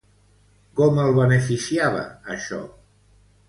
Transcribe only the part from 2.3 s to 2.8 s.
això?